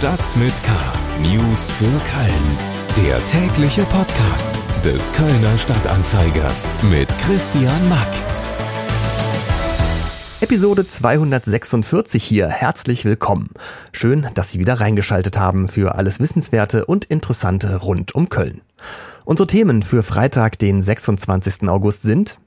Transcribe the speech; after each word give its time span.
Stadt 0.00 0.34
mit 0.38 0.54
K. 0.62 0.70
News 1.20 1.70
für 1.70 1.84
Köln. 1.84 3.06
Der 3.06 3.22
tägliche 3.26 3.82
Podcast 3.82 4.58
des 4.82 5.12
Kölner 5.12 5.58
Stadtanzeiger 5.58 6.50
mit 6.90 7.06
Christian 7.18 7.86
Mack. 7.90 8.08
Episode 10.40 10.86
246 10.86 12.24
hier. 12.24 12.48
Herzlich 12.48 13.04
willkommen. 13.04 13.50
Schön, 13.92 14.26
dass 14.32 14.50
Sie 14.50 14.58
wieder 14.58 14.80
reingeschaltet 14.80 15.36
haben 15.36 15.68
für 15.68 15.96
alles 15.96 16.18
Wissenswerte 16.18 16.86
und 16.86 17.04
Interessante 17.04 17.76
rund 17.76 18.14
um 18.14 18.30
Köln. 18.30 18.62
Unsere 19.26 19.48
Themen 19.48 19.82
für 19.82 20.02
Freitag, 20.02 20.58
den 20.58 20.80
26. 20.80 21.68
August 21.68 22.04
sind 22.04 22.38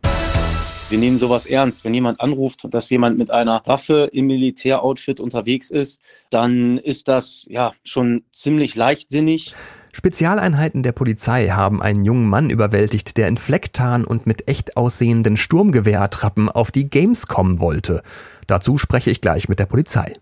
wir 0.94 1.00
nehmen 1.00 1.18
sowas 1.18 1.48
ernst. 1.48 1.84
Wenn 1.84 1.96
jemand 1.96 2.22
anruft, 2.22 2.68
dass 2.70 2.88
jemand 2.92 3.18
mit 3.18 3.32
einer 3.32 3.64
Waffe 3.66 4.12
im 4.14 4.28
Militäroutfit 4.28 5.20
unterwegs 5.20 5.72
ist, 5.72 6.00
dann 6.30 6.78
ist 6.78 7.08
das 7.08 7.48
ja 7.50 7.74
schon 7.84 8.22
ziemlich 8.32 8.76
leichtsinnig. 8.76 9.56
Spezialeinheiten 9.92 10.84
der 10.84 10.92
Polizei 10.92 11.48
haben 11.48 11.82
einen 11.82 12.06
jungen 12.06 12.30
Mann 12.30 12.52
überwältigt, 12.52 13.18
der 13.18 13.28
in 13.28 13.38
Flecktarn 13.38 14.06
und 14.06 14.28
mit 14.28 14.48
echt 14.48 14.78
aussehenden 14.78 15.36
Sturmgewehrattrappen 15.36 16.48
auf 16.48 16.70
die 16.70 16.88
Games 16.88 17.26
kommen 17.26 17.60
wollte. 17.60 18.04
Dazu 18.46 18.78
spreche 18.78 19.10
ich 19.10 19.20
gleich 19.20 19.50
mit 19.50 19.58
der 19.58 19.66
Polizei. 19.66 20.14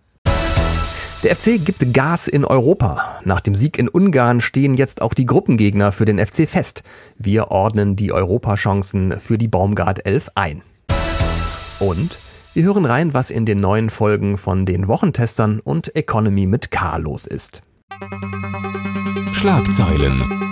Der 1.23 1.35
FC 1.35 1.63
gibt 1.63 1.93
Gas 1.93 2.27
in 2.27 2.43
Europa. 2.45 3.19
Nach 3.23 3.41
dem 3.41 3.53
Sieg 3.53 3.77
in 3.77 3.87
Ungarn 3.87 4.41
stehen 4.41 4.73
jetzt 4.73 5.03
auch 5.03 5.13
die 5.13 5.27
Gruppengegner 5.27 5.91
für 5.91 6.05
den 6.05 6.17
FC 6.17 6.49
fest. 6.49 6.81
Wir 7.15 7.51
ordnen 7.51 7.95
die 7.95 8.11
Europachancen 8.11 9.19
für 9.19 9.37
die 9.37 9.47
Baumgart 9.47 10.03
11 10.03 10.31
ein. 10.33 10.63
Und 11.79 12.17
wir 12.55 12.63
hören 12.63 12.85
rein, 12.85 13.13
was 13.13 13.29
in 13.29 13.45
den 13.45 13.59
neuen 13.59 13.91
Folgen 13.91 14.39
von 14.39 14.65
den 14.65 14.87
Wochentestern 14.87 15.59
und 15.59 15.95
Economy 15.95 16.47
mit 16.47 16.71
K 16.71 16.97
los 16.97 17.27
ist. 17.27 17.61
Schlagzeilen. 19.31 20.50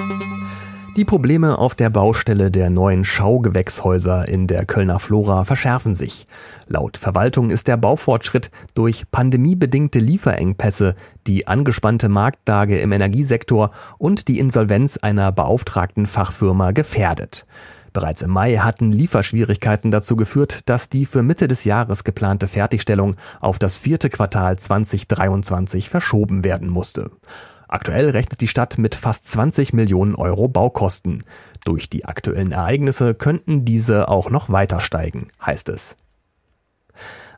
Die 1.00 1.06
Probleme 1.06 1.58
auf 1.58 1.76
der 1.76 1.90
Baustelle 1.90 2.52
der 2.52 2.70
neuen 2.70 3.06
Schaugewächshäuser 3.06 4.28
in 4.28 4.48
der 4.48 4.66
Kölner 4.66 5.00
Flora 5.00 5.46
verschärfen 5.46 5.96
sich. 5.96 6.28
Laut 6.68 6.98
Verwaltung 6.98 7.52
ist 7.52 7.70
der 7.70 7.78
Baufortschritt 7.78 8.52
durch 8.74 9.10
pandemiebedingte 9.10 10.00
Lieferengpässe, 10.00 10.96
die 11.26 11.48
angespannte 11.48 12.10
Marktlage 12.10 12.80
im 12.80 12.92
Energiesektor 12.92 13.70
und 13.98 14.28
die 14.28 14.40
Insolvenz 14.40 14.98
einer 14.98 15.32
beauftragten 15.32 16.06
Fachfirma 16.06 16.72
gefährdet. 16.72 17.46
Bereits 17.94 18.22
im 18.22 18.32
Mai 18.32 18.58
hatten 18.58 18.92
Lieferschwierigkeiten 18.92 19.92
dazu 19.92 20.18
geführt, 20.18 20.68
dass 20.68 20.90
die 20.90 21.06
für 21.06 21.24
Mitte 21.24 21.48
des 21.48 21.64
Jahres 21.64 22.04
geplante 22.04 22.50
Fertigstellung 22.50 23.16
auf 23.40 23.58
das 23.58 23.78
vierte 23.78 24.10
Quartal 24.10 24.60
2023 24.60 25.88
verschoben 25.88 26.44
werden 26.44 26.68
musste. 26.68 27.10
Aktuell 27.70 28.10
rechnet 28.10 28.42
die 28.42 28.48
Stadt 28.48 28.80
mit 28.80 28.96
fast 28.96 29.28
20 29.28 29.74
Millionen 29.74 30.16
Euro 30.16 30.48
Baukosten. 30.48 31.24
Durch 31.66 31.88
die 31.88 32.04
aktuellen 32.04 32.52
Ereignisse 32.52 33.14
könnten 33.14 33.64
diese 33.64 34.10
auch 34.10 34.32
noch 34.32 34.50
weiter 34.50 34.80
steigen, 34.80 35.28
heißt 35.46 35.70
es. 35.70 35.96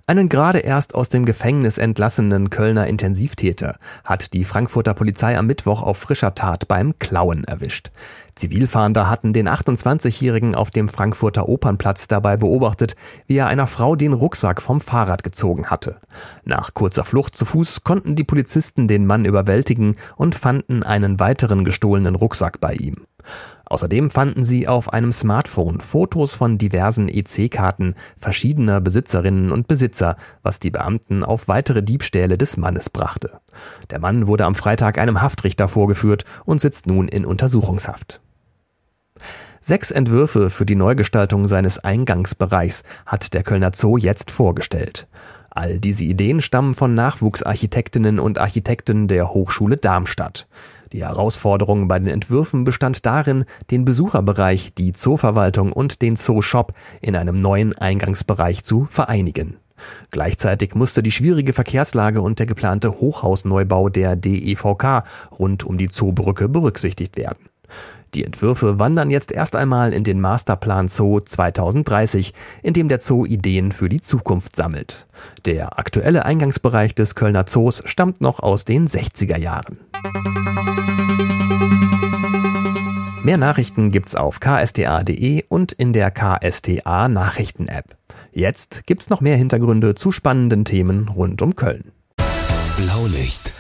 Einen 0.08 0.30
gerade 0.30 0.60
erst 0.60 0.96
aus 0.96 1.10
dem 1.10 1.26
Gefängnis 1.26 1.78
entlassenen 1.78 2.50
Kölner 2.50 2.88
Intensivtäter 2.88 3.78
hat 4.04 4.34
die 4.34 4.44
Frankfurter 4.44 4.94
Polizei 4.94 5.38
am 5.38 5.48
Mittwoch 5.48 5.84
auf 5.84 5.98
frischer 5.98 6.36
Tat 6.36 6.68
beim 6.68 6.98
Klauen 7.00 7.44
erwischt. 7.44 7.92
Zivilfahnder 8.36 9.10
hatten 9.10 9.34
den 9.34 9.48
28-Jährigen 9.48 10.56
auf 10.56 10.72
dem 10.72 10.90
Frankfurter 10.90 11.48
Opernplatz 11.48 12.08
dabei 12.08 12.38
beobachtet, 12.38 12.96
wie 13.28 13.38
er 13.38 13.48
einer 13.48 13.68
Frau 13.68 13.96
den 13.96 14.14
Rucksack 14.14 14.62
vom 14.62 14.82
Fahrrad 14.82 15.24
gezogen 15.24 15.68
hatte. 15.68 15.98
Nach 16.44 16.74
kurzer 16.74 17.04
Flucht 17.04 17.36
zu 17.36 17.46
Fuß 17.46 17.84
konnten 17.84 18.16
die 18.16 18.24
Polizisten 18.24 18.88
den 18.88 19.06
Mann 19.06 19.26
überwältigen 19.26 19.96
und 20.16 20.36
fanden 20.36 20.84
einen 20.84 21.20
weiteren 21.20 21.66
gestohlenen 21.66 22.16
Rucksack 22.16 22.60
bei 22.60 22.74
ihm. 22.74 23.06
Außerdem 23.66 24.10
fanden 24.10 24.44
sie 24.44 24.68
auf 24.68 24.92
einem 24.92 25.12
Smartphone 25.12 25.80
Fotos 25.80 26.36
von 26.36 26.58
diversen 26.58 27.08
EC-Karten 27.08 27.96
verschiedener 28.18 28.82
Besitzerinnen 28.82 29.52
und 29.52 29.68
Besitzer, 29.68 30.18
was 30.44 30.60
die 30.60 30.72
Beamten 30.72 31.24
auf 31.24 31.48
weitere 31.48 31.82
Diebstähle 31.82 32.38
des 32.38 32.58
Mannes 32.58 32.90
brachte. 32.90 33.40
Der 33.90 34.00
Mann 34.00 34.28
wurde 34.28 34.46
am 34.46 34.56
Freitag 34.56 34.98
einem 34.98 35.22
Haftrichter 35.22 35.68
vorgeführt 35.68 36.26
und 36.44 36.60
sitzt 36.60 36.88
nun 36.88 37.08
in 37.08 37.26
Untersuchungshaft. 37.26 38.20
Sechs 39.62 39.92
Entwürfe 39.92 40.50
für 40.50 40.66
die 40.66 40.76
Neugestaltung 40.76 41.48
seines 41.48 41.80
Eingangsbereichs 41.80 42.84
hat 43.06 43.34
der 43.34 43.44
Kölner 43.44 43.72
Zoo 43.74 43.96
jetzt 43.96 44.32
vorgestellt. 44.32 45.08
All 45.52 45.80
diese 45.80 46.06
Ideen 46.06 46.42
stammen 46.42 46.76
von 46.76 46.96
Nachwuchsarchitektinnen 46.96 48.20
und 48.20 48.40
Architekten 48.40 49.08
der 49.08 49.34
Hochschule 49.34 49.78
Darmstadt. 49.78 50.48
Die 50.94 51.06
Herausforderung 51.06 51.88
bei 51.88 52.00
den 52.00 52.08
Entwürfen 52.08 52.64
bestand 52.64 53.06
darin, 53.06 53.46
den 53.70 53.86
Besucherbereich, 53.86 54.74
die 54.74 54.92
Zooverwaltung 54.92 55.72
und 55.72 56.02
den 56.02 56.18
Zooshop 56.18 56.74
in 57.02 57.16
einem 57.16 57.36
neuen 57.36 57.78
Eingangsbereich 57.78 58.64
zu 58.64 58.88
vereinigen. 58.90 59.58
Gleichzeitig 60.12 60.76
musste 60.76 61.02
die 61.02 61.12
schwierige 61.12 61.54
Verkehrslage 61.54 62.22
und 62.22 62.40
der 62.40 62.46
geplante 62.46 63.00
Hochhausneubau 63.00 63.90
der 63.90 64.16
DEVK 64.16 65.04
rund 65.40 65.64
um 65.64 65.78
die 65.78 65.90
Zoobrücke 65.90 66.50
berücksichtigt 66.50 67.18
werden. 67.18 67.51
Die 68.14 68.26
Entwürfe 68.26 68.78
wandern 68.78 69.10
jetzt 69.10 69.32
erst 69.32 69.56
einmal 69.56 69.94
in 69.94 70.04
den 70.04 70.20
Masterplan 70.20 70.90
Zoo 70.90 71.22
2030, 71.22 72.34
in 72.62 72.74
dem 72.74 72.90
der 72.90 73.00
Zoo 73.00 73.26
Ideen 73.26 73.72
für 73.72 73.88
die 73.88 74.02
Zukunft 74.02 74.56
sammelt. 74.56 75.08
Der 75.46 75.80
aktuelle 75.80 76.26
Eingangsbereich 76.26 76.94
des 76.94 77.16
Kölner 77.16 77.46
Zoos 77.46 77.82
stammt 77.86 78.20
noch 78.20 78.40
aus 78.40 78.66
den 78.66 78.88
60er 78.88 79.38
Jahren. 79.38 79.80
Mehr 83.24 83.38
Nachrichten 83.38 83.92
gibt's 83.92 84.16
auf 84.16 84.40
ksta.de 84.40 85.46
und 85.48 85.72
in 85.72 85.94
der 85.94 86.12
KSTA 86.12 87.08
Nachrichten 87.08 87.68
App. 87.68 87.96
Jetzt 88.34 88.86
gibt's 88.88 89.10
noch 89.10 89.22
mehr 89.22 89.38
Hintergründe 89.38 89.96
zu 89.96 90.12
spannenden 90.12 90.66
Themen 90.66 91.08
rund 91.08 91.42
um 91.42 91.56
Köln. 91.56 91.92
Blaulicht. 92.78 93.54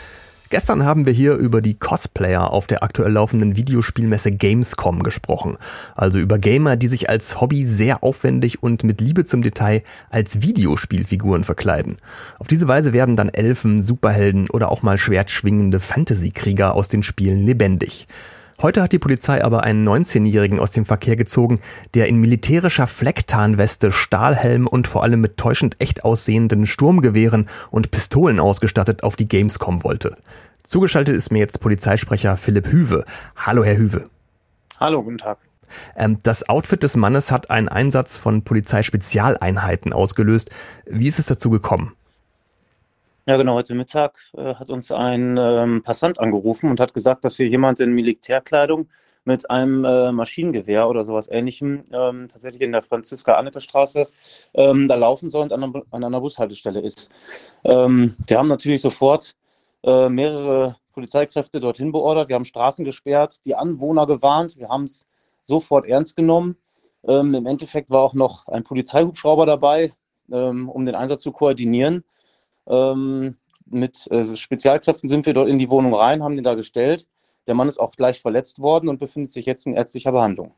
Gestern 0.51 0.83
haben 0.83 1.05
wir 1.05 1.13
hier 1.13 1.35
über 1.35 1.61
die 1.61 1.75
Cosplayer 1.75 2.51
auf 2.51 2.67
der 2.67 2.83
aktuell 2.83 3.13
laufenden 3.13 3.55
Videospielmesse 3.55 4.33
Gamescom 4.33 5.01
gesprochen. 5.01 5.57
Also 5.95 6.19
über 6.19 6.39
Gamer, 6.39 6.75
die 6.75 6.87
sich 6.87 7.09
als 7.09 7.39
Hobby 7.39 7.65
sehr 7.65 8.03
aufwendig 8.03 8.61
und 8.61 8.83
mit 8.83 8.99
Liebe 8.99 9.23
zum 9.23 9.41
Detail 9.41 9.81
als 10.09 10.41
Videospielfiguren 10.41 11.45
verkleiden. 11.45 11.95
Auf 12.37 12.49
diese 12.49 12.67
Weise 12.67 12.91
werden 12.91 13.15
dann 13.15 13.29
Elfen, 13.29 13.81
Superhelden 13.81 14.49
oder 14.49 14.73
auch 14.73 14.83
mal 14.83 14.97
schwertschwingende 14.97 15.79
Fantasy-Krieger 15.79 16.75
aus 16.75 16.89
den 16.89 17.01
Spielen 17.01 17.45
lebendig. 17.45 18.07
Heute 18.61 18.83
hat 18.83 18.91
die 18.91 18.99
Polizei 18.99 19.43
aber 19.43 19.63
einen 19.63 19.87
19-Jährigen 19.87 20.59
aus 20.59 20.69
dem 20.69 20.85
Verkehr 20.85 21.15
gezogen, 21.15 21.61
der 21.95 22.07
in 22.07 22.17
militärischer 22.17 22.85
Flecktarnweste, 22.85 23.91
Stahlhelm 23.91 24.67
und 24.67 24.87
vor 24.87 25.01
allem 25.01 25.19
mit 25.19 25.37
täuschend 25.37 25.81
echt 25.81 26.05
aussehenden 26.05 26.67
Sturmgewehren 26.67 27.49
und 27.71 27.89
Pistolen 27.89 28.39
ausgestattet 28.39 29.01
auf 29.01 29.15
die 29.15 29.27
Gamescom 29.27 29.83
wollte. 29.83 30.15
Zugeschaltet 30.63 31.15
ist 31.15 31.31
mir 31.31 31.39
jetzt 31.39 31.59
Polizeisprecher 31.59 32.37
Philipp 32.37 32.67
Hüwe. 32.67 33.03
Hallo, 33.35 33.63
Herr 33.63 33.77
Hüwe. 33.77 34.09
Hallo, 34.79 35.01
guten 35.01 35.17
Tag. 35.17 35.39
Ähm, 35.95 36.19
das 36.21 36.47
Outfit 36.47 36.83
des 36.83 36.95
Mannes 36.95 37.31
hat 37.31 37.49
einen 37.49 37.67
Einsatz 37.67 38.19
von 38.19 38.43
Polizeispezialeinheiten 38.43 39.91
ausgelöst. 39.91 40.51
Wie 40.85 41.07
ist 41.07 41.17
es 41.17 41.25
dazu 41.25 41.49
gekommen? 41.49 41.93
Ja, 43.27 43.37
genau. 43.37 43.53
Heute 43.53 43.75
Mittag 43.75 44.17
äh, 44.35 44.55
hat 44.55 44.71
uns 44.71 44.91
ein 44.91 45.37
ähm, 45.37 45.83
Passant 45.83 46.19
angerufen 46.19 46.71
und 46.71 46.79
hat 46.79 46.95
gesagt, 46.95 47.23
dass 47.23 47.37
hier 47.37 47.47
jemand 47.47 47.79
in 47.79 47.93
Militärkleidung 47.93 48.89
mit 49.25 49.47
einem 49.51 49.85
äh, 49.85 50.11
Maschinengewehr 50.11 50.89
oder 50.89 51.05
sowas 51.05 51.29
ähnlichem 51.29 51.83
ähm, 51.91 52.27
tatsächlich 52.29 52.63
in 52.63 52.71
der 52.71 52.81
Franziska-Anneke-Straße 52.81 54.07
ähm, 54.55 54.87
da 54.87 54.95
laufen 54.95 55.29
soll 55.29 55.43
und 55.43 55.53
an, 55.53 55.83
an 55.91 56.03
einer 56.03 56.19
Bushaltestelle 56.19 56.81
ist. 56.81 57.11
Ähm, 57.63 58.15
wir 58.25 58.39
haben 58.39 58.47
natürlich 58.47 58.81
sofort 58.81 59.35
äh, 59.83 60.09
mehrere 60.09 60.77
Polizeikräfte 60.91 61.59
dorthin 61.59 61.91
beordert. 61.91 62.27
Wir 62.27 62.35
haben 62.35 62.45
Straßen 62.45 62.83
gesperrt, 62.85 63.45
die 63.45 63.53
Anwohner 63.53 64.07
gewarnt. 64.07 64.57
Wir 64.57 64.69
haben 64.69 64.85
es 64.85 65.07
sofort 65.43 65.85
ernst 65.85 66.15
genommen. 66.15 66.57
Ähm, 67.07 67.35
Im 67.35 67.45
Endeffekt 67.45 67.91
war 67.91 68.01
auch 68.01 68.15
noch 68.15 68.47
ein 68.47 68.63
Polizeihubschrauber 68.63 69.45
dabei, 69.45 69.93
ähm, 70.31 70.69
um 70.69 70.87
den 70.87 70.95
Einsatz 70.95 71.21
zu 71.21 71.31
koordinieren. 71.31 72.03
Ähm, 72.67 73.35
mit 73.65 74.07
äh, 74.11 74.23
Spezialkräften 74.35 75.07
sind 75.07 75.25
wir 75.25 75.33
dort 75.33 75.49
in 75.49 75.59
die 75.59 75.69
Wohnung 75.69 75.93
rein, 75.93 76.23
haben 76.23 76.35
den 76.35 76.43
da 76.43 76.55
gestellt. 76.55 77.07
Der 77.47 77.55
Mann 77.55 77.67
ist 77.67 77.79
auch 77.79 77.95
gleich 77.95 78.21
verletzt 78.21 78.59
worden 78.59 78.89
und 78.89 78.99
befindet 78.99 79.31
sich 79.31 79.45
jetzt 79.45 79.65
in 79.65 79.73
ärztlicher 79.73 80.11
Behandlung. 80.11 80.53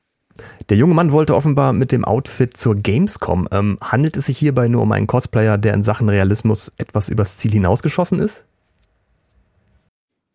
Der 0.70 0.78
junge 0.78 0.96
Mann 0.96 1.12
wollte 1.12 1.36
offenbar 1.36 1.74
mit 1.74 1.92
dem 1.92 2.06
Outfit 2.06 2.58
zur 2.58 2.76
Gamescom. 2.76 3.48
Ähm, 3.52 3.78
handelt 3.82 4.18
es 4.18 4.26
sich 4.26 4.38
hierbei 4.38 4.68
nur 4.68 4.82
um 4.82 4.92
einen 4.92 5.08
Cosplayer, 5.08 5.58
der 5.58 5.74
in 5.76 5.84
Sachen 5.84 6.10
Realismus 6.10 6.72
etwas 6.78 7.10
übers 7.10 7.38
Ziel 7.38 7.52
hinausgeschossen 7.52 8.20
ist? 8.20 8.44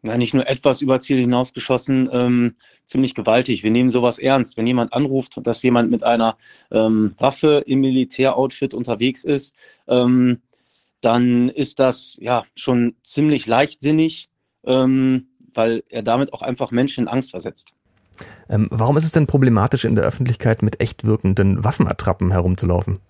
Na, 0.03 0.17
nicht 0.17 0.33
nur 0.33 0.47
etwas 0.47 0.81
über 0.81 1.01
Ziel 1.01 1.19
hinausgeschossen, 1.19 2.09
ähm, 2.13 2.55
ziemlich 2.87 3.17
gewaltig. 3.17 3.65
Wir 3.65 3.73
nehmen 3.73 3.91
sowas 3.91 4.21
ernst. 4.21 4.57
Wenn 4.57 4.69
jemand 4.69 4.93
anruft, 4.93 5.41
dass 5.43 5.63
jemand 5.65 5.91
mit 5.91 6.05
einer 6.05 6.37
ähm, 6.71 7.15
Waffe 7.19 7.65
im 7.67 7.81
Militäroutfit 7.81 8.75
unterwegs 8.75 9.25
ist, 9.25 9.57
ähm, 9.89 10.41
dann 11.01 11.49
ist 11.49 11.79
das 11.79 12.17
ja 12.21 12.45
schon 12.55 12.97
ziemlich 13.03 13.47
leichtsinnig. 13.47 14.29
ähm, 14.65 15.29
weil 15.55 15.83
er 15.89 16.03
damit 16.03 16.33
auch 16.33 16.43
einfach 16.43 16.71
Menschen 16.71 17.05
in 17.05 17.09
Angst 17.09 17.33
versetzt. 17.33 17.73
Ähm, 18.49 18.69
warum 18.71 18.97
ist 18.97 19.05
es 19.05 19.13
denn 19.13 19.27
problematisch, 19.27 19.85
in 19.85 19.95
der 19.95 20.05
Öffentlichkeit 20.05 20.63
mit 20.63 20.81
echt 20.81 21.05
wirkenden 21.05 21.65
Waffenattrappen 21.65 22.31
herumzulaufen? 22.31 23.01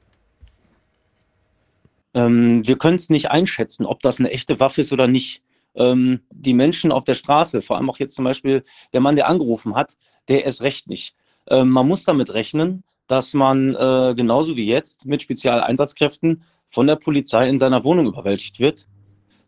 Ähm, 2.14 2.66
wir 2.66 2.78
können 2.78 2.96
es 2.96 3.10
nicht 3.10 3.30
einschätzen, 3.30 3.86
ob 3.86 4.00
das 4.00 4.18
eine 4.18 4.30
echte 4.30 4.60
Waffe 4.60 4.80
ist 4.80 4.92
oder 4.92 5.06
nicht. 5.06 5.42
Ähm, 5.74 6.20
die 6.30 6.54
Menschen 6.54 6.92
auf 6.92 7.04
der 7.04 7.14
Straße, 7.14 7.62
vor 7.62 7.76
allem 7.76 7.90
auch 7.90 7.98
jetzt 7.98 8.14
zum 8.14 8.24
Beispiel 8.24 8.62
der 8.92 9.00
Mann, 9.00 9.16
der 9.16 9.28
angerufen 9.28 9.74
hat, 9.74 9.96
der 10.28 10.44
ist 10.46 10.62
recht 10.62 10.88
nicht. 10.88 11.14
Ähm, 11.48 11.68
man 11.68 11.86
muss 11.86 12.04
damit 12.04 12.32
rechnen, 12.32 12.82
dass 13.06 13.34
man 13.34 13.74
äh, 13.74 14.14
genauso 14.14 14.56
wie 14.56 14.66
jetzt 14.66 15.06
mit 15.06 15.22
Spezialeinsatzkräften 15.22 16.42
von 16.68 16.86
der 16.86 16.96
Polizei 16.96 17.48
in 17.48 17.58
seiner 17.58 17.84
Wohnung 17.84 18.06
überwältigt 18.06 18.60
wird. 18.60 18.86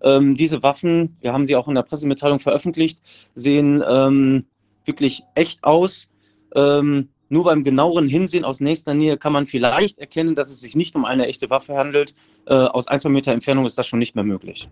Ähm, 0.02 0.34
diese 0.34 0.62
Waffen, 0.62 1.16
wir 1.20 1.32
haben 1.32 1.46
sie 1.46 1.56
auch 1.56 1.68
in 1.68 1.74
der 1.74 1.82
Pressemitteilung 1.82 2.38
veröffentlicht, 2.38 3.00
sehen 3.34 3.82
ähm, 3.86 4.46
wirklich 4.84 5.22
echt 5.34 5.62
aus. 5.62 6.10
Ähm, 6.54 7.10
nur 7.30 7.44
beim 7.44 7.62
genaueren 7.62 8.08
Hinsehen 8.08 8.44
aus 8.44 8.60
nächster 8.60 8.92
Nähe 8.92 9.16
kann 9.16 9.32
man 9.32 9.46
vielleicht 9.46 9.98
erkennen, 9.98 10.34
dass 10.34 10.50
es 10.50 10.60
sich 10.60 10.74
nicht 10.74 10.96
um 10.96 11.04
eine 11.04 11.26
echte 11.26 11.48
Waffe 11.48 11.76
handelt. 11.76 12.14
Äh, 12.46 12.54
aus 12.54 12.88
ein, 12.88 12.98
zwei 12.98 13.08
Meter 13.08 13.32
Entfernung 13.32 13.64
ist 13.66 13.78
das 13.78 13.86
schon 13.86 14.00
nicht 14.00 14.16
mehr 14.16 14.24
möglich. 14.24 14.68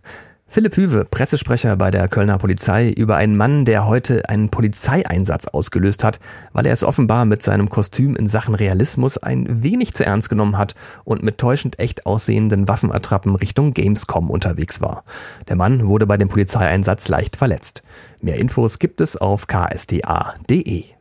Philipp 0.49 0.77
Hüwe, 0.77 1.05
Pressesprecher 1.05 1.77
bei 1.77 1.93
der 1.93 2.09
Kölner 2.09 2.39
Polizei, 2.39 2.91
über 2.91 3.17
einen 3.17 3.37
Mann, 3.37 3.65
der 3.65 3.87
heute 3.87 4.29
einen 4.29 4.49
Polizeieinsatz 4.49 5.47
ausgelöst 5.47 6.03
hat, 6.03 6.19
weil 6.53 6.67
er 6.67 6.73
es 6.73 6.83
offenbar 6.83 7.27
mit 7.27 7.43
seinem 7.43 7.69
Kostüm 7.69 8.17
in 8.17 8.27
Sachen 8.27 8.57
Realismus 8.57 9.19
ein 9.19 9.63
wenig 9.63 9.95
zu 9.95 10.05
ernst 10.05 10.29
genommen 10.29 10.59
hat 10.59 10.75
und 11.05 11.23
mit 11.23 11.39
täuschend 11.39 11.79
echt 11.79 12.07
aussehenden 12.07 12.67
Waffenattrappen 12.67 13.37
Richtung 13.37 13.73
Gamescom 13.73 14.31
unterwegs 14.31 14.81
war. 14.81 15.05
Der 15.49 15.55
Mann 15.55 15.87
wurde 15.87 16.07
bei 16.07 16.17
dem 16.17 16.29
Polizeieinsatz 16.29 17.07
leicht 17.07 17.37
verletzt. 17.37 17.85
Mehr 18.21 18.37
Infos 18.37 18.81
gibt 18.81 19.01
es 19.01 19.17
auf 19.17 19.47
ksda.de. 19.47 20.98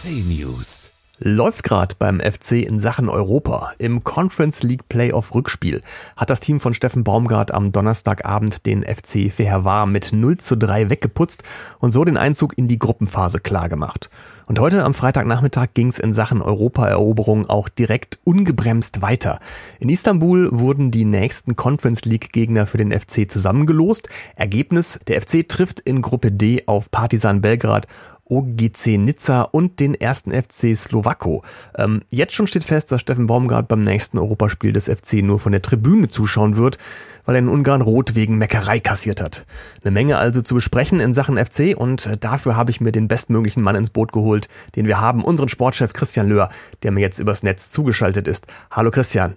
FC 0.00 0.24
News. 0.24 0.94
Läuft 1.18 1.62
gerade 1.62 1.94
beim 1.98 2.20
FC 2.20 2.52
in 2.52 2.78
Sachen 2.78 3.10
Europa. 3.10 3.72
Im 3.76 4.02
Conference 4.02 4.62
League 4.62 4.88
Playoff 4.88 5.34
Rückspiel 5.34 5.82
hat 6.16 6.30
das 6.30 6.40
Team 6.40 6.58
von 6.58 6.72
Steffen 6.72 7.04
Baumgart 7.04 7.52
am 7.52 7.70
Donnerstagabend 7.70 8.64
den 8.64 8.82
FC 8.82 9.30
Fehervar 9.30 9.84
mit 9.84 10.14
0 10.14 10.38
zu 10.38 10.56
3 10.56 10.88
weggeputzt 10.88 11.42
und 11.80 11.90
so 11.90 12.02
den 12.02 12.16
Einzug 12.16 12.56
in 12.56 12.66
die 12.66 12.78
Gruppenphase 12.78 13.40
klargemacht. 13.40 14.08
Und 14.46 14.58
heute 14.58 14.84
am 14.84 14.94
Freitagnachmittag 14.94 15.74
ging 15.74 15.88
es 15.88 15.98
in 15.98 16.14
Sachen 16.14 16.40
Europaeroberung 16.40 17.50
auch 17.50 17.68
direkt 17.68 18.18
ungebremst 18.24 19.02
weiter. 19.02 19.38
In 19.80 19.90
Istanbul 19.90 20.48
wurden 20.50 20.90
die 20.90 21.04
nächsten 21.04 21.56
Conference 21.56 22.06
League 22.06 22.32
Gegner 22.32 22.66
für 22.66 22.78
den 22.78 22.98
FC 22.98 23.30
zusammengelost. 23.30 24.08
Ergebnis, 24.34 24.98
der 25.08 25.20
FC 25.20 25.46
trifft 25.46 25.78
in 25.78 26.00
Gruppe 26.00 26.32
D 26.32 26.62
auf 26.64 26.90
Partisan 26.90 27.42
Belgrad 27.42 27.86
OGC 28.30 28.98
Nizza 28.98 29.42
und 29.42 29.80
den 29.80 29.94
ersten 29.94 30.30
FC 30.30 30.76
Slowako. 30.76 31.42
Ähm, 31.76 32.02
jetzt 32.10 32.32
schon 32.32 32.46
steht 32.46 32.64
fest, 32.64 32.90
dass 32.92 33.00
Steffen 33.00 33.26
Baumgart 33.26 33.68
beim 33.68 33.80
nächsten 33.80 34.18
Europaspiel 34.18 34.72
des 34.72 34.88
FC 34.88 35.22
nur 35.22 35.38
von 35.38 35.52
der 35.52 35.62
Tribüne 35.62 36.08
zuschauen 36.08 36.56
wird, 36.56 36.78
weil 37.26 37.34
er 37.34 37.40
in 37.40 37.48
Ungarn 37.48 37.82
rot 37.82 38.14
wegen 38.14 38.38
Meckerei 38.38 38.80
kassiert 38.80 39.20
hat. 39.20 39.44
Eine 39.82 39.90
Menge 39.90 40.18
also 40.18 40.42
zu 40.42 40.54
besprechen 40.54 41.00
in 41.00 41.14
Sachen 41.14 41.36
FC 41.36 41.76
und 41.76 42.06
äh, 42.06 42.16
dafür 42.16 42.56
habe 42.56 42.70
ich 42.70 42.80
mir 42.80 42.92
den 42.92 43.08
bestmöglichen 43.08 43.62
Mann 43.62 43.76
ins 43.76 43.90
Boot 43.90 44.12
geholt, 44.12 44.48
den 44.76 44.86
wir 44.86 45.00
haben, 45.00 45.24
unseren 45.24 45.48
Sportchef 45.48 45.92
Christian 45.92 46.28
Löhr, 46.28 46.48
der 46.82 46.92
mir 46.92 47.00
jetzt 47.00 47.18
übers 47.18 47.42
Netz 47.42 47.70
zugeschaltet 47.70 48.28
ist. 48.28 48.46
Hallo 48.70 48.90
Christian. 48.90 49.36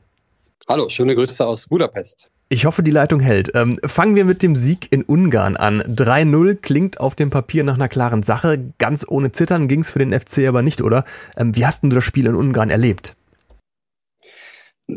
Hallo, 0.69 0.87
schöne 0.87 1.15
Grüße 1.15 1.45
aus 1.45 1.67
Budapest. 1.67 2.29
Ich 2.53 2.65
hoffe, 2.65 2.83
die 2.83 2.91
Leitung 2.91 3.19
hält. 3.19 3.49
Ähm, 3.55 3.79
fangen 3.83 4.15
wir 4.15 4.25
mit 4.25 4.43
dem 4.43 4.55
Sieg 4.55 4.91
in 4.91 5.01
Ungarn 5.01 5.57
an. 5.57 5.81
3-0 5.81 6.57
klingt 6.57 6.99
auf 6.99 7.15
dem 7.15 7.31
Papier 7.31 7.63
nach 7.63 7.73
einer 7.73 7.87
klaren 7.87 8.21
Sache. 8.21 8.71
Ganz 8.77 9.03
ohne 9.09 9.31
Zittern 9.31 9.67
ging 9.67 9.79
es 9.79 9.89
für 9.89 9.97
den 9.97 10.11
FC 10.11 10.47
aber 10.47 10.61
nicht, 10.61 10.83
oder? 10.83 11.03
Ähm, 11.35 11.55
wie 11.55 11.65
hast 11.65 11.81
du 11.81 11.89
das 11.89 12.03
Spiel 12.03 12.27
in 12.27 12.35
Ungarn 12.35 12.69
erlebt? 12.69 13.15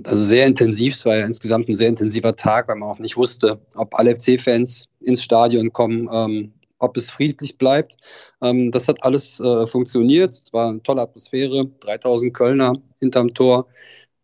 Also 0.05 0.23
sehr 0.23 0.45
intensiv. 0.45 0.93
Es 0.93 1.07
war 1.07 1.17
ja 1.17 1.25
insgesamt 1.25 1.71
ein 1.71 1.77
sehr 1.77 1.89
intensiver 1.89 2.37
Tag, 2.37 2.69
weil 2.69 2.77
man 2.77 2.91
auch 2.91 2.99
nicht 2.99 3.17
wusste, 3.17 3.59
ob 3.75 3.99
alle 3.99 4.15
FC-Fans 4.21 4.89
ins 5.01 5.23
Stadion 5.23 5.73
kommen, 5.73 6.11
ähm, 6.13 6.53
ob 6.79 6.95
es 6.99 7.09
friedlich 7.09 7.57
bleibt. 7.57 7.97
Ähm, 8.43 8.71
das 8.71 8.87
hat 8.87 9.03
alles 9.03 9.41
äh, 9.41 9.67
funktioniert. 9.67 10.35
Es 10.35 10.53
war 10.53 10.69
eine 10.69 10.83
tolle 10.83 11.01
Atmosphäre. 11.01 11.65
3000 11.81 12.35
Kölner 12.35 12.75
hinterm 13.01 13.33
Tor. 13.33 13.67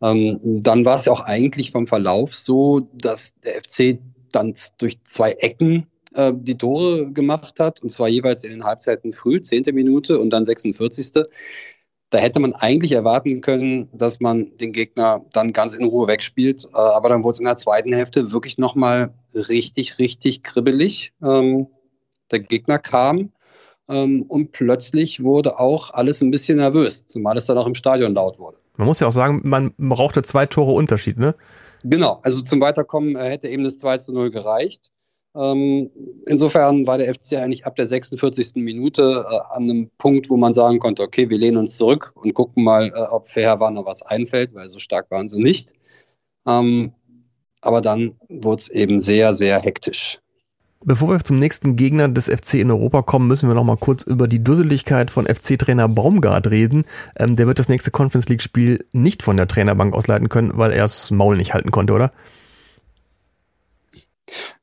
Ähm, 0.02 0.40
dann 0.43 0.84
war 0.84 0.96
es 0.96 1.04
ja 1.04 1.12
auch 1.12 1.20
eigentlich 1.20 1.70
vom 1.70 1.87
Verlauf 1.87 2.37
so, 2.37 2.81
dass 2.93 3.34
der 3.40 3.54
FC 3.62 3.99
dann 4.32 4.54
durch 4.78 5.02
zwei 5.04 5.32
Ecken 5.32 5.87
äh, 6.14 6.32
die 6.34 6.56
Tore 6.56 7.10
gemacht 7.12 7.60
hat, 7.60 7.82
und 7.82 7.90
zwar 7.90 8.08
jeweils 8.08 8.44
in 8.44 8.50
den 8.50 8.64
Halbzeiten 8.64 9.12
früh, 9.12 9.40
10. 9.40 9.64
Minute 9.72 10.19
und 10.19 10.31
dann 10.31 10.44
46. 10.44 11.12
Da 12.10 12.19
hätte 12.19 12.40
man 12.40 12.52
eigentlich 12.52 12.93
erwarten 12.93 13.40
können, 13.40 13.88
dass 13.93 14.20
man 14.20 14.54
den 14.58 14.72
Gegner 14.72 15.25
dann 15.32 15.54
ganz 15.54 15.75
in 15.75 15.87
Ruhe 15.87 16.08
wegspielt. 16.08 16.66
Äh, 16.75 16.76
aber 16.76 17.08
dann 17.08 17.25
wurde 17.25 17.34
es 17.34 17.40
in 17.40 17.46
der 17.46 17.56
zweiten 17.56 17.93
Hälfte 17.93 18.32
wirklich 18.32 18.58
nochmal 18.58 19.14
richtig, 19.34 19.98
richtig 19.98 20.43
kribbelig. 20.43 21.12
Ähm, 21.22 21.69
der 22.31 22.40
Gegner 22.40 22.78
kam 22.78 23.32
ähm, 23.88 24.22
und 24.22 24.52
plötzlich 24.52 25.22
wurde 25.22 25.58
auch 25.58 25.90
alles 25.94 26.20
ein 26.22 26.31
bisschen 26.31 26.58
nervös, 26.58 27.06
zumal 27.06 27.37
es 27.37 27.46
dann 27.46 27.58
auch 27.58 27.66
im 27.66 27.75
Stadion 27.75 28.14
laut 28.14 28.38
wurde. 28.38 28.61
Man 28.76 28.86
muss 28.86 29.00
ja 29.00 29.06
auch 29.06 29.12
sagen, 29.12 29.40
man 29.44 29.74
brauchte 29.76 30.22
zwei 30.22 30.46
Tore 30.46 30.72
Unterschied, 30.72 31.19
ne? 31.19 31.34
Genau, 31.84 32.20
also 32.22 32.42
zum 32.42 32.60
Weiterkommen 32.60 33.16
äh, 33.16 33.28
hätte 33.28 33.48
eben 33.48 33.64
das 33.64 33.78
2 33.78 33.98
zu 33.98 34.12
0 34.12 34.30
gereicht. 34.30 34.90
Ähm, 35.34 35.90
insofern 36.26 36.86
war 36.86 36.98
der 36.98 37.12
FC 37.12 37.34
eigentlich 37.34 37.66
ab 37.66 37.74
der 37.76 37.86
46. 37.86 38.56
Minute 38.56 39.24
äh, 39.28 39.54
an 39.54 39.62
einem 39.64 39.90
Punkt, 39.98 40.28
wo 40.30 40.36
man 40.36 40.52
sagen 40.52 40.78
konnte, 40.78 41.02
okay, 41.02 41.28
wir 41.30 41.38
lehnen 41.38 41.56
uns 41.56 41.76
zurück 41.76 42.12
und 42.14 42.34
gucken 42.34 42.64
mal, 42.64 42.88
äh, 42.88 43.08
ob 43.10 43.26
Fair 43.26 43.58
war 43.58 43.70
noch 43.70 43.86
was 43.86 44.02
einfällt, 44.02 44.54
weil 44.54 44.69
so 44.69 44.78
stark 44.78 45.10
waren 45.10 45.28
sie 45.28 45.40
nicht. 45.40 45.72
Ähm, 46.46 46.92
aber 47.62 47.80
dann 47.80 48.16
wurde 48.28 48.60
es 48.60 48.69
eben 48.69 49.00
sehr, 49.00 49.34
sehr 49.34 49.60
hektisch. 49.60 50.21
Bevor 50.84 51.11
wir 51.11 51.20
zum 51.20 51.37
nächsten 51.37 51.76
Gegner 51.76 52.08
des 52.08 52.29
FC 52.29 52.55
in 52.55 52.70
Europa 52.70 53.02
kommen, 53.02 53.29
müssen 53.29 53.49
wir 53.49 53.55
noch 53.55 53.64
mal 53.64 53.76
kurz 53.76 54.02
über 54.02 54.26
die 54.26 54.43
Dusseligkeit 54.43 55.11
von 55.11 55.26
FC-Trainer 55.26 55.88
Baumgart 55.88 56.50
reden. 56.50 56.84
Ähm, 57.17 57.37
der 57.37 57.46
wird 57.46 57.58
das 57.58 57.69
nächste 57.69 57.90
Conference 57.90 58.29
League-Spiel 58.29 58.84
nicht 58.93 59.23
von 59.23 59.37
der 59.37 59.46
Trainerbank 59.46 59.94
ausleiten 59.94 60.29
können, 60.29 60.52
weil 60.55 60.73
er 60.73 60.82
das 60.82 61.11
Maul 61.11 61.37
nicht 61.37 61.55
halten 61.55 61.70
konnte, 61.70 61.93
oder? 61.93 62.11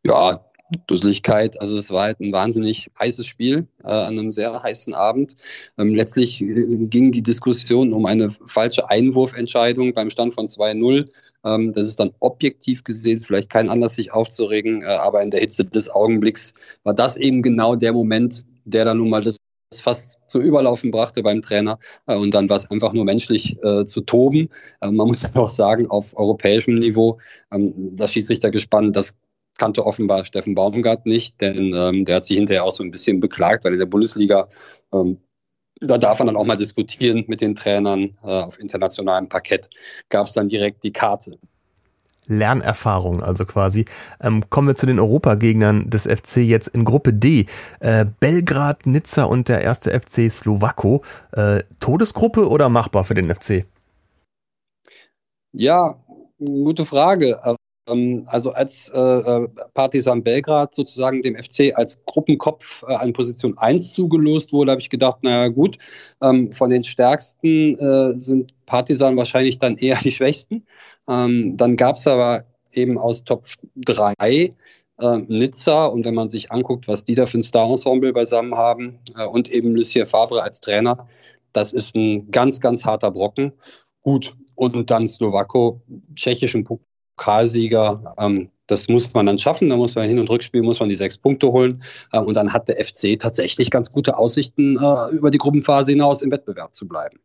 Ja, 0.04 0.42
Dusseligkeit. 0.88 1.60
Also 1.62 1.78
es 1.78 1.92
war 1.92 2.04
halt 2.04 2.20
ein 2.20 2.32
wahnsinnig 2.32 2.90
heißes 3.00 3.26
Spiel 3.26 3.68
äh, 3.84 3.88
an 3.88 4.20
einem 4.20 4.32
sehr 4.32 4.62
heißen 4.62 4.94
Abend. 4.94 5.36
Ähm, 5.78 5.96
letztlich 5.96 6.40
ging 6.40 7.12
die 7.12 7.24
Diskussion 7.24 7.94
um 7.94 8.06
eine 8.06 8.30
falsche 8.48 8.90
Einwurfentscheidung 8.90 9.94
beim 9.94 10.10
Stand 10.10 10.34
von 10.34 10.48
2-0. 10.48 11.10
Ähm, 11.46 11.74
das 11.74 11.88
ist 11.88 12.00
dann 12.00 12.12
objektiv 12.20 12.84
gesehen 12.84 13.20
vielleicht 13.20 13.50
kein 13.50 13.70
Anlass, 13.70 13.96
sich 13.96 14.14
aufzuregen, 14.14 14.84
äh, 14.84 14.86
aber 14.86 15.22
in 15.22 15.32
der 15.32 15.40
Hitze 15.40 15.66
des 15.66 15.90
Augenblicks 15.90 16.54
war 16.84 16.94
das 16.94 17.18
eben 17.18 17.42
genau 17.42 17.76
der 17.76 17.94
Moment, 17.94 18.46
der 18.66 18.86
dann 18.86 18.98
nun 18.98 19.10
mal 19.10 19.22
das 19.22 19.38
fast 19.82 20.18
zum 20.26 20.42
Überlaufen 20.42 20.90
brachte 20.90 21.22
beim 21.22 21.44
Trainer. 21.44 21.78
Und 22.06 22.34
dann 22.34 22.50
war 22.50 22.58
es 22.58 22.70
einfach 22.72 22.92
nur 22.92 23.06
menschlich 23.06 23.56
äh, 23.64 23.86
zu 23.86 24.02
toben. 24.02 24.50
Äh, 24.82 24.90
man 24.92 25.08
muss 25.08 25.30
auch 25.36 25.48
sagen, 25.48 25.88
auf 25.88 26.18
europäischem 26.18 26.76
Niveau, 26.76 27.20
ähm, 27.52 27.74
das 27.96 28.14
Schiedsrichtergespann, 28.14 28.94
das 28.94 29.16
kannte 29.60 29.86
offenbar 29.86 30.26
Steffen 30.26 30.56
Baumgart 30.56 31.06
nicht, 31.06 31.40
denn 31.42 31.74
ähm, 31.76 32.06
der 32.06 32.16
hat 32.16 32.26
sich 32.26 32.38
hinterher 32.38 32.64
auch 32.64 32.72
so 32.72 32.84
ein 32.84 32.90
bisschen 32.90 33.20
beklagt, 33.20 33.64
weil 33.64 33.74
in 33.74 33.80
der 33.80 33.86
Bundesliga, 33.86 34.48
ähm, 34.92 35.18
da 35.82 35.98
darf 35.98 36.18
man 36.20 36.28
dann 36.28 36.38
auch 36.38 36.46
mal 36.46 36.58
diskutieren 36.58 37.26
mit 37.28 37.42
den 37.42 37.54
Trainern 37.54 38.18
äh, 38.24 38.28
auf 38.28 38.60
internationalem 38.60 39.30
Parkett, 39.30 39.70
gab 40.10 40.26
es 40.26 40.34
dann 40.34 40.48
direkt 40.48 40.84
die 40.84 40.92
Karte. 40.92 41.38
Lernerfahrung, 42.30 43.22
also 43.22 43.44
quasi. 43.44 43.86
Ähm, 44.22 44.50
kommen 44.50 44.68
wir 44.68 44.76
zu 44.76 44.86
den 44.86 45.00
Europagegnern 45.00 45.90
des 45.90 46.04
FC 46.04 46.38
jetzt 46.38 46.68
in 46.70 46.86
Gruppe 46.86 47.12
D. 47.12 47.48
Äh, 47.80 48.06
Belgrad, 48.20 48.86
Nizza 48.86 49.24
und 49.24 49.50
der 49.50 49.62
erste 49.62 50.00
FC 50.00 50.32
Slowako. 50.32 51.04
Äh, 51.32 51.64
Todesgruppe 51.80 52.48
oder 52.48 52.70
machbar 52.70 53.04
für 53.04 53.16
den 53.16 53.34
FC? 53.34 53.66
Ja, 55.52 55.96
gute 56.38 56.86
Frage. 56.86 57.40
Ähm, 57.90 58.24
also 58.28 58.52
als 58.52 58.90
äh, 58.94 59.00
äh, 59.00 59.48
Partisan 59.74 60.24
Belgrad 60.24 60.74
sozusagen 60.74 61.22
dem 61.22 61.36
FC 61.36 61.72
als 61.76 62.04
Gruppenkopf 62.06 62.84
äh, 62.88 62.96
an 62.96 63.14
Position 63.14 63.58
1 63.58 63.94
zugelost 63.94 64.54
wurde, 64.54 64.72
habe 64.72 64.82
ich 64.82 64.90
gedacht, 64.90 65.24
naja 65.24 65.48
gut, 65.48 65.78
ähm, 66.22 66.52
von 66.52 66.70
den 66.70 66.84
Stärksten 66.84 67.78
äh, 67.80 68.18
sind 68.18 68.54
Partisan 68.66 69.18
wahrscheinlich 69.18 69.58
dann 69.60 69.76
eher 69.76 69.98
die 69.98 70.12
Schwächsten. 70.12 70.66
Ähm, 71.08 71.58
dann 71.58 71.76
gab 71.76 71.96
es 71.96 72.08
aber 72.08 72.44
eben 72.74 72.98
aus 72.98 73.24
Top 73.24 73.46
3 73.76 74.14
äh, 74.20 75.18
Nizza 75.28 75.86
und 75.86 76.06
wenn 76.06 76.16
man 76.16 76.30
sich 76.30 76.52
anguckt, 76.52 76.88
was 76.88 77.06
die 77.06 77.16
da 77.16 77.26
für 77.26 77.40
ein 77.40 77.44
Star-Ensemble 77.44 78.14
beisammen 78.14 78.56
haben 78.56 79.00
äh, 79.18 79.26
und 79.26 79.50
eben 79.50 79.76
Lucien 79.76 80.08
Favre 80.08 80.44
als 80.44 80.60
Trainer, 80.60 81.08
das 81.54 81.74
ist 81.74 81.96
ein 81.96 82.30
ganz, 82.32 82.60
ganz 82.60 82.86
harter 82.86 83.12
Brocken. 83.12 83.54
Gut, 84.02 84.36
und 84.56 84.90
dann 84.90 85.08
Slowako, 85.08 85.82
tschechischen 86.16 86.64
Pokalsieger. 87.20 88.16
Ähm, 88.18 88.50
das 88.68 88.88
muss 88.88 89.14
man 89.14 89.26
dann 89.26 89.38
schaffen. 89.38 89.70
Da 89.70 89.76
muss 89.76 89.96
man 89.96 90.08
hin 90.08 90.20
und 90.20 90.30
rückspielen, 90.30 90.66
muss 90.66 90.80
man 90.80 90.90
die 90.90 90.96
sechs 90.96 91.18
Punkte 91.18 91.52
holen. 91.52 91.84
Äh, 92.12 92.20
und 92.20 92.36
dann 92.36 92.54
hat 92.54 92.68
der 92.68 92.84
FC 92.84 93.20
tatsächlich 93.20 93.70
ganz 93.72 93.92
gute 93.92 94.18
Aussichten, 94.18 94.78
äh, 94.78 95.10
über 95.12 95.30
die 95.30 95.38
Gruppenphase 95.38 95.92
hinaus 95.92 96.22
im 96.22 96.32
Wettbewerb 96.32 96.74
zu 96.74 96.88
bleiben. 96.88 97.20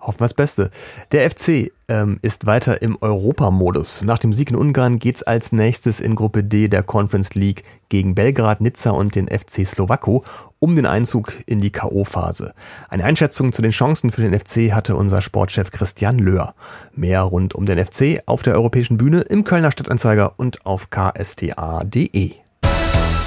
Hoffen 0.00 0.20
wir 0.20 0.26
das 0.26 0.34
Beste. 0.34 0.70
Der 1.10 1.28
FC 1.28 1.72
ähm, 1.88 2.18
ist 2.22 2.46
weiter 2.46 2.80
im 2.82 2.96
Europamodus. 3.00 4.02
Nach 4.02 4.18
dem 4.18 4.32
Sieg 4.32 4.50
in 4.50 4.56
Ungarn 4.56 4.98
geht's 4.98 5.22
als 5.22 5.52
nächstes 5.52 6.00
in 6.00 6.14
Gruppe 6.14 6.44
D 6.44 6.68
der 6.68 6.82
Conference 6.82 7.34
League 7.34 7.64
gegen 7.88 8.14
Belgrad, 8.14 8.60
Nizza 8.60 8.90
und 8.90 9.14
den 9.14 9.26
FC 9.28 9.66
Slowako 9.66 10.22
um 10.58 10.74
den 10.74 10.86
Einzug 10.86 11.32
in 11.46 11.60
die 11.60 11.70
K.O.-Phase. 11.70 12.52
Eine 12.88 13.04
Einschätzung 13.04 13.52
zu 13.52 13.62
den 13.62 13.72
Chancen 13.72 14.10
für 14.10 14.22
den 14.22 14.38
FC 14.38 14.72
hatte 14.72 14.96
unser 14.96 15.22
Sportchef 15.22 15.70
Christian 15.70 16.18
Löhr. 16.18 16.54
Mehr 16.94 17.22
rund 17.22 17.54
um 17.54 17.66
den 17.66 17.84
FC 17.84 18.20
auf 18.26 18.42
der 18.42 18.54
europäischen 18.54 18.96
Bühne 18.96 19.22
im 19.22 19.44
Kölner 19.44 19.70
Stadtanzeiger 19.70 20.34
und 20.36 20.64
auf 20.66 20.88
ksta.de. 20.90 22.32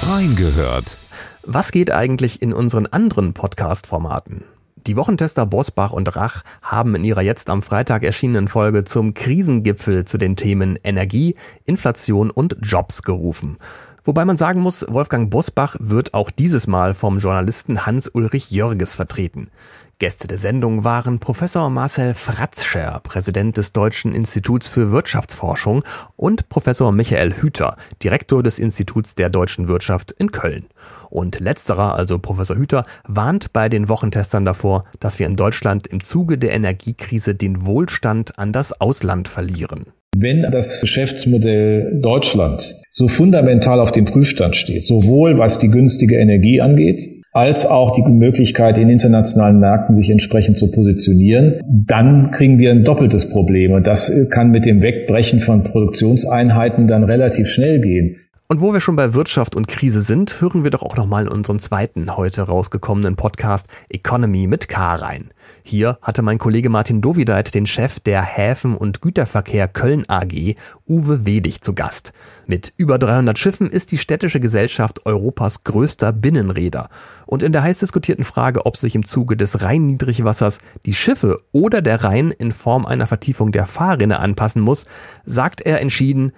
Reingehört. 0.02 0.98
Was 1.42 1.72
geht 1.72 1.90
eigentlich 1.90 2.42
in 2.42 2.52
unseren 2.52 2.86
anderen 2.86 3.32
Podcast-Formaten? 3.32 4.44
Die 4.86 4.96
Wochentester 4.96 5.44
Bosbach 5.44 5.92
und 5.92 6.16
Rach 6.16 6.42
haben 6.62 6.94
in 6.94 7.04
ihrer 7.04 7.20
jetzt 7.20 7.50
am 7.50 7.60
Freitag 7.60 8.02
erschienenen 8.02 8.48
Folge 8.48 8.84
zum 8.84 9.12
Krisengipfel 9.12 10.06
zu 10.06 10.16
den 10.16 10.36
Themen 10.36 10.78
Energie, 10.82 11.34
Inflation 11.64 12.30
und 12.30 12.56
Jobs 12.62 13.02
gerufen. 13.02 13.58
Wobei 14.04 14.24
man 14.24 14.38
sagen 14.38 14.60
muss, 14.60 14.86
Wolfgang 14.88 15.30
Bosbach 15.30 15.76
wird 15.78 16.14
auch 16.14 16.30
dieses 16.30 16.66
Mal 16.66 16.94
vom 16.94 17.18
Journalisten 17.18 17.84
Hans-Ulrich 17.84 18.50
Jörges 18.50 18.94
vertreten. 18.94 19.50
Gäste 20.00 20.26
der 20.26 20.38
Sendung 20.38 20.82
waren 20.82 21.18
Professor 21.18 21.68
Marcel 21.68 22.14
Fratzscher, 22.14 23.00
Präsident 23.04 23.58
des 23.58 23.74
Deutschen 23.74 24.14
Instituts 24.14 24.66
für 24.66 24.92
Wirtschaftsforschung, 24.92 25.84
und 26.16 26.48
Professor 26.48 26.90
Michael 26.90 27.34
Hüter, 27.34 27.76
Direktor 28.02 28.42
des 28.42 28.58
Instituts 28.58 29.14
der 29.14 29.28
deutschen 29.28 29.68
Wirtschaft 29.68 30.12
in 30.12 30.32
Köln. 30.32 30.64
Und 31.10 31.38
letzterer, 31.40 31.96
also 31.96 32.18
Professor 32.18 32.56
Hüter, 32.56 32.86
warnt 33.06 33.52
bei 33.52 33.68
den 33.68 33.90
Wochentestern 33.90 34.46
davor, 34.46 34.84
dass 35.00 35.18
wir 35.18 35.26
in 35.26 35.36
Deutschland 35.36 35.86
im 35.86 36.00
Zuge 36.00 36.38
der 36.38 36.54
Energiekrise 36.54 37.34
den 37.34 37.66
Wohlstand 37.66 38.38
an 38.38 38.54
das 38.54 38.80
Ausland 38.80 39.28
verlieren. 39.28 39.84
Wenn 40.16 40.50
das 40.50 40.80
Geschäftsmodell 40.80 42.00
Deutschland 42.00 42.74
so 42.88 43.06
fundamental 43.06 43.78
auf 43.78 43.92
dem 43.92 44.06
Prüfstand 44.06 44.56
steht, 44.56 44.82
sowohl 44.82 45.36
was 45.36 45.58
die 45.58 45.68
günstige 45.68 46.16
Energie 46.16 46.62
angeht, 46.62 47.19
als 47.32 47.64
auch 47.64 47.92
die 47.92 48.02
Möglichkeit, 48.02 48.76
in 48.76 48.88
internationalen 48.88 49.60
Märkten 49.60 49.94
sich 49.94 50.10
entsprechend 50.10 50.58
zu 50.58 50.70
positionieren, 50.70 51.60
dann 51.64 52.32
kriegen 52.32 52.58
wir 52.58 52.70
ein 52.70 52.82
doppeltes 52.82 53.30
Problem. 53.30 53.72
Und 53.72 53.86
das 53.86 54.12
kann 54.30 54.50
mit 54.50 54.64
dem 54.64 54.82
Wegbrechen 54.82 55.40
von 55.40 55.62
Produktionseinheiten 55.62 56.88
dann 56.88 57.04
relativ 57.04 57.48
schnell 57.48 57.80
gehen. 57.80 58.16
Und 58.50 58.60
wo 58.60 58.72
wir 58.72 58.80
schon 58.80 58.96
bei 58.96 59.14
Wirtschaft 59.14 59.54
und 59.54 59.68
Krise 59.68 60.00
sind, 60.00 60.40
hören 60.40 60.64
wir 60.64 60.72
doch 60.72 60.82
auch 60.82 60.96
nochmal 60.96 61.22
in 61.22 61.28
unseren 61.28 61.60
zweiten 61.60 62.16
heute 62.16 62.42
rausgekommenen 62.42 63.14
Podcast 63.14 63.68
Economy 63.88 64.48
mit 64.48 64.68
K 64.68 64.94
rein. 64.94 65.30
Hier 65.62 66.00
hatte 66.02 66.22
mein 66.22 66.38
Kollege 66.38 66.68
Martin 66.68 67.00
Dovideit 67.00 67.54
den 67.54 67.68
Chef 67.68 68.00
der 68.00 68.22
Häfen- 68.22 68.76
und 68.76 69.02
Güterverkehr 69.02 69.68
Köln 69.68 70.04
AG, 70.08 70.56
Uwe 70.88 71.24
Wedig, 71.26 71.62
zu 71.62 71.76
Gast. 71.76 72.12
Mit 72.44 72.72
über 72.76 72.98
300 72.98 73.38
Schiffen 73.38 73.70
ist 73.70 73.92
die 73.92 73.98
städtische 73.98 74.40
Gesellschaft 74.40 75.06
Europas 75.06 75.62
größter 75.62 76.12
Binnenräder. 76.12 76.88
Und 77.26 77.44
in 77.44 77.52
der 77.52 77.62
heiß 77.62 77.78
diskutierten 77.78 78.24
Frage, 78.24 78.66
ob 78.66 78.76
sich 78.76 78.96
im 78.96 79.04
Zuge 79.04 79.36
des 79.36 79.62
Rhein-Niedrigwassers 79.62 80.58
die 80.86 80.94
Schiffe 80.94 81.36
oder 81.52 81.82
der 81.82 82.02
Rhein 82.02 82.32
in 82.32 82.50
Form 82.50 82.84
einer 82.84 83.06
Vertiefung 83.06 83.52
der 83.52 83.66
Fahrrinne 83.66 84.18
anpassen 84.18 84.60
muss, 84.60 84.86
sagt 85.24 85.60
er 85.60 85.80
entschieden, 85.80 86.32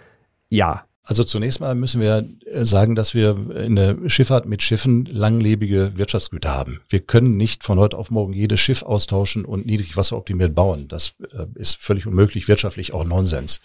ja. 0.51 0.85
Also 1.05 1.25
zunächst 1.25 1.61
mal 1.61 1.75
müssen 1.75 2.01
wir 2.01 2.29
äh, 2.47 2.65
sagen, 2.65 2.95
dass 2.95 3.13
wir 3.13 3.57
in 3.57 3.75
der 3.75 4.09
Schifffahrt 4.09 4.47
mit 4.47 4.63
Schiffen 4.63 5.05
langlebige 5.07 5.97
Wirtschaftsgüter 5.97 6.51
haben. 6.51 6.81
Wir 6.89 7.01
können 7.01 7.37
nicht 7.37 7.65
von 7.65 7.79
heute 7.79 7.99
auf 7.99 8.11
morgen 8.13 8.33
jedes 8.33 8.61
Schiff 8.61 8.85
austauschen 8.85 9.45
und 9.45 9.67
niedrigwasseroptimiert 9.67 10.55
bauen. 10.55 10.87
Das 10.87 11.15
äh, 11.33 11.47
ist 11.57 11.83
völlig 11.83 12.07
unmöglich, 12.07 12.47
wirtschaftlich 12.47 12.93
auch 12.95 13.05
Nonsens. 13.05 13.61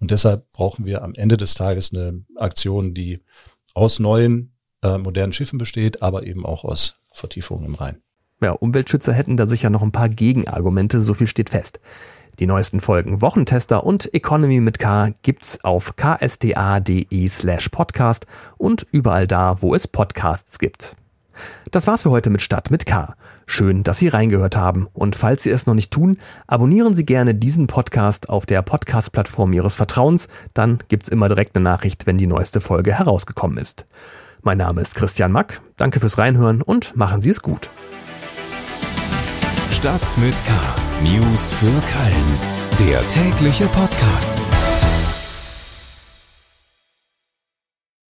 Und 0.00 0.10
deshalb 0.10 0.50
brauchen 0.52 0.86
wir 0.86 1.02
am 1.02 1.14
Ende 1.14 1.36
des 1.36 1.54
Tages 1.54 1.92
eine 1.92 2.24
Aktion, 2.36 2.94
die 2.94 3.20
aus 3.74 3.98
neuen, 3.98 4.54
äh, 4.82 4.96
modernen 4.96 5.34
Schiffen 5.34 5.58
besteht, 5.58 6.02
aber 6.02 6.26
eben 6.26 6.46
auch 6.46 6.64
aus 6.64 6.96
Vertiefungen 7.12 7.66
im 7.66 7.74
Rhein. 7.74 8.00
Ja, 8.42 8.52
Umweltschützer 8.52 9.12
hätten 9.12 9.36
da 9.36 9.46
sicher 9.46 9.70
noch 9.70 9.82
ein 9.82 9.92
paar 9.92 10.08
Gegenargumente, 10.08 11.00
so 11.00 11.14
viel 11.14 11.26
steht 11.28 11.50
fest. 11.50 11.80
Die 12.38 12.46
neuesten 12.46 12.80
Folgen 12.80 13.20
Wochentester 13.20 13.84
und 13.84 14.14
Economy 14.14 14.60
mit 14.60 14.78
K 14.78 15.10
gibt's 15.20 15.62
auf 15.64 15.94
ksda.de 15.96 17.28
slash 17.28 17.68
podcast 17.68 18.26
und 18.56 18.86
überall 18.90 19.26
da, 19.26 19.60
wo 19.60 19.74
es 19.74 19.86
Podcasts 19.86 20.58
gibt. 20.58 20.96
Das 21.70 21.86
war's 21.86 22.04
für 22.04 22.10
heute 22.10 22.30
mit 22.30 22.40
Stadt 22.40 22.70
mit 22.70 22.86
K. 22.86 23.14
Schön, 23.46 23.82
dass 23.82 23.98
Sie 23.98 24.08
reingehört 24.08 24.56
haben 24.56 24.88
und 24.94 25.14
falls 25.14 25.42
Sie 25.42 25.50
es 25.50 25.66
noch 25.66 25.74
nicht 25.74 25.90
tun, 25.90 26.16
abonnieren 26.46 26.94
Sie 26.94 27.04
gerne 27.04 27.34
diesen 27.34 27.66
Podcast 27.66 28.30
auf 28.30 28.46
der 28.46 28.62
Podcast-Plattform 28.62 29.52
Ihres 29.52 29.74
Vertrauens, 29.74 30.28
dann 30.54 30.78
gibt's 30.88 31.10
immer 31.10 31.28
direkt 31.28 31.54
eine 31.54 31.64
Nachricht, 31.64 32.06
wenn 32.06 32.16
die 32.16 32.26
neueste 32.26 32.62
Folge 32.62 32.94
herausgekommen 32.94 33.58
ist. 33.58 33.86
Mein 34.40 34.58
Name 34.58 34.80
ist 34.80 34.94
Christian 34.94 35.32
Mack, 35.32 35.60
danke 35.76 36.00
fürs 36.00 36.16
Reinhören 36.16 36.62
und 36.62 36.96
machen 36.96 37.20
Sie 37.20 37.30
es 37.30 37.42
gut. 37.42 37.70
Stadt 39.82 40.16
mit 40.16 40.36
K. 40.44 40.52
News 41.02 41.50
für 41.50 41.66
Köln. 41.66 42.88
Der 42.88 43.08
tägliche 43.08 43.66
Podcast. 43.66 44.40